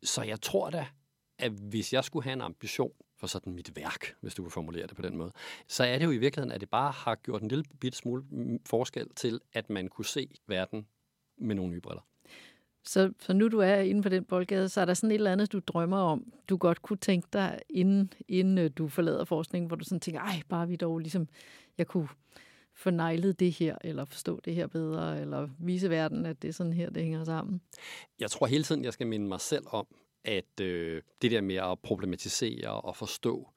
[0.03, 0.85] Så jeg tror da,
[1.39, 4.87] at hvis jeg skulle have en ambition for sådan mit værk, hvis du vil formulere
[4.87, 5.31] det på den måde,
[5.67, 8.23] så er det jo i virkeligheden, at det bare har gjort en lille bit smule
[8.65, 10.87] forskel til, at man kunne se verden
[11.37, 12.10] med nogle nye briller.
[12.83, 15.31] Så, så nu du er inde på den boldgade, så er der sådan et eller
[15.31, 19.67] andet, du drømmer om, du godt kunne tænke dig, inden, inden øh, du forlader forskningen,
[19.67, 21.27] hvor du sådan tænker, ej, bare vi dog ligesom,
[21.77, 22.07] jeg kunne
[22.75, 26.73] fornejlet det her, eller forstå det her bedre, eller vise verden, at det er sådan
[26.73, 27.61] her, det hænger sammen?
[28.19, 29.87] Jeg tror hele tiden, jeg skal minde mig selv om,
[30.25, 33.49] at øh, det der med at problematisere og forstå,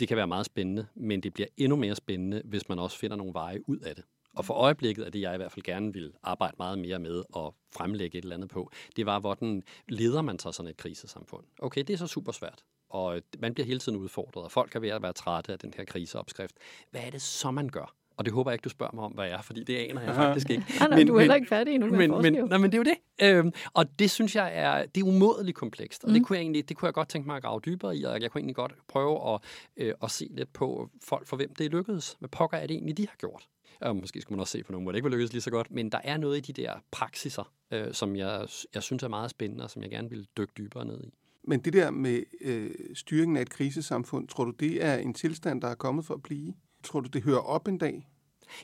[0.00, 3.16] det kan være meget spændende, men det bliver endnu mere spændende, hvis man også finder
[3.16, 4.04] nogle veje ud af det.
[4.36, 7.22] Og for øjeblikket er det, jeg i hvert fald gerne vil arbejde meget mere med
[7.32, 11.44] og fremlægge et eller andet på, det var, hvordan leder man så sådan et krisesamfund?
[11.58, 14.82] Okay, det er så super svært og man bliver hele tiden udfordret, og folk kan
[14.82, 16.56] være at være trætte af den her kriseopskrift.
[16.90, 17.94] Hvad er det så, man gør?
[18.16, 20.00] Og det håber jeg ikke, du spørger mig om, hvad jeg er, fordi det aner
[20.00, 20.64] jeg faktisk ikke.
[20.78, 22.78] nej, nej, men, du er heller ikke færdig endnu med men, men, nej, men det
[22.78, 23.36] er jo det.
[23.36, 26.04] Øhm, og det synes jeg er, det er umådeligt komplekst.
[26.04, 26.14] Og mm.
[26.14, 28.20] det, kunne jeg egentlig, det kunne jeg godt tænke mig at grave dybere i, og
[28.20, 29.40] jeg kunne egentlig godt prøve at,
[29.76, 32.16] øh, at se lidt på folk, for hvem det lykkedes.
[32.18, 33.48] Hvad pokker er det egentlig, de har gjort?
[33.84, 35.50] Og måske skulle man også se på nogen, hvor det ikke vil lykkes lige så
[35.50, 35.70] godt.
[35.70, 39.30] Men der er noget i de der praksiser, øh, som jeg, jeg synes er meget
[39.30, 41.14] spændende, og som jeg gerne vil dykke dybere ned i.
[41.44, 45.62] Men det der med øh, styringen af et krisesamfund, tror du, det er en tilstand,
[45.62, 46.54] der er kommet for at blive?
[46.82, 48.08] Tror du, det hører op en dag?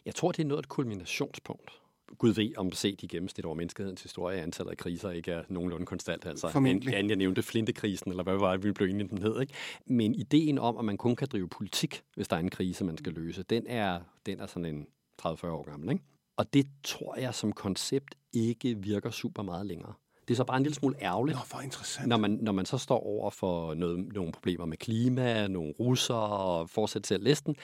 [0.04, 1.70] Jeg tror, det er noget af et kulminationspunkt.
[2.18, 5.86] Gud ved, om set i gennemsnit over menneskehedens historie, antallet af kriser ikke er nogenlunde
[5.86, 6.26] konstant.
[6.26, 6.94] Altså, Formentlig.
[6.94, 9.40] End jeg nævnte flintekrisen, eller hvad var det, vi blev enige den hed.
[9.40, 9.54] Ikke?
[9.86, 12.98] Men ideen om, at man kun kan drive politik, hvis der er en krise, man
[12.98, 14.86] skal løse, den er, den er sådan en
[15.26, 15.90] 30-40 år gammel.
[15.90, 16.04] Ikke?
[16.36, 19.92] Og det tror jeg som koncept ikke virker super meget længere.
[20.28, 22.08] Det er så bare en lille smule ærgerligt, Nå, for interessant.
[22.08, 26.14] Når, man, når man så står over for noget, nogle problemer med klima, nogle russer
[26.14, 27.56] og fortsætter til listen,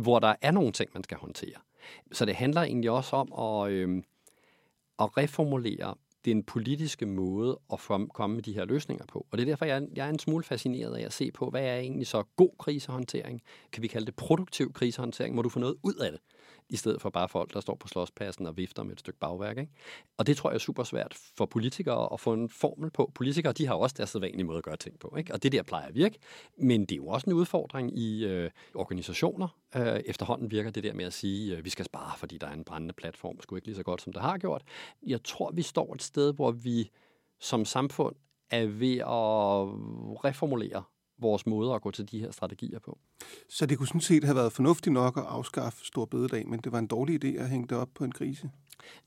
[0.00, 1.56] hvor der er nogle ting, man skal håndtere.
[2.12, 3.32] Så det handler egentlig også om
[3.64, 4.02] at, øh,
[4.98, 7.80] at reformulere den politiske måde at
[8.14, 9.26] komme med de her løsninger på.
[9.30, 11.62] Og det er derfor, jeg, jeg er en smule fascineret af at se på, hvad
[11.62, 13.42] er egentlig så god krisehåndtering?
[13.72, 15.34] Kan vi kalde det produktiv krisehåndtering?
[15.34, 16.20] Må du få noget ud af det?
[16.68, 19.58] I stedet for bare folk, der står på slåspladsen og vifter med et stykke bagværk.
[19.58, 19.72] Ikke?
[20.18, 23.12] Og det tror jeg er super svært for politikere at få en formel på.
[23.14, 25.32] Politikere, de har også deres sædvanlige måde at gøre ting på, ikke?
[25.32, 26.18] og det der plejer at virke.
[26.58, 29.48] Men det er jo også en udfordring i øh, organisationer.
[29.76, 32.52] Øh, efterhånden virker det der med at sige, øh, vi skal spare, fordi der er
[32.52, 34.62] en brændende platform, skulle ikke lige så godt, som det har gjort.
[35.06, 36.90] Jeg tror, vi står et sted, hvor vi
[37.40, 38.16] som samfund
[38.50, 39.66] er ved at
[40.24, 40.82] reformulere
[41.18, 42.98] vores måde at gå til de her strategier på.
[43.48, 46.72] Så det kunne sådan set have været fornuftigt nok at afskaffe stor bededag, men det
[46.72, 48.50] var en dårlig idé at hænge det op på en krise?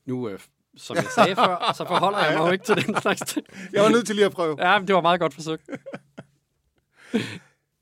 [0.06, 0.38] Nu, øh,
[0.76, 3.46] som jeg sagde før, så forholder jeg mig jo ikke til den slags ting.
[3.72, 4.56] Jeg var nødt til lige at prøve.
[4.58, 5.70] Ja, men det var meget godt forsøgt.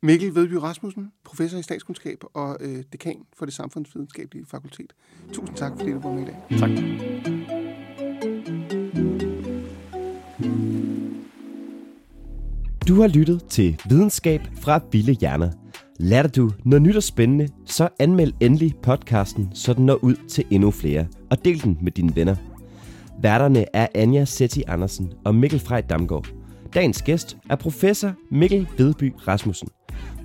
[0.02, 4.92] Mikkel Vedby Rasmussen, professor i statskundskab og øh, dekan for det samfundsvidenskabelige fakultet.
[5.32, 6.58] Tusind tak, fordi du var med i dag.
[6.58, 7.37] Tak.
[12.88, 15.50] Du har lyttet til Videnskab fra Ville Hjerner.
[15.98, 20.44] Lærte du noget nyt og spændende, så anmeld endelig podcasten, så den når ud til
[20.50, 22.36] endnu flere, og del den med dine venner.
[23.22, 26.26] Værterne er Anja Setti Andersen og Mikkel Frej Damgaard.
[26.74, 29.68] Dagens gæst er professor Mikkel Vedby Rasmussen.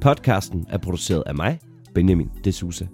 [0.01, 1.59] Podcasten er produceret af mig,
[1.95, 2.85] Benjamin D'Souza.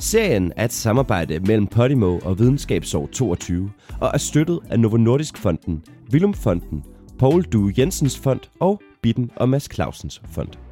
[0.00, 5.36] Serien er et samarbejde mellem Podimo og Videnskabsår 22, og er støttet af Novo Nordisk
[5.36, 6.82] Fonden, Willum Fonden,
[7.18, 10.67] Paul Due Jensens Fond og Bitten og Mads Clausens Fond.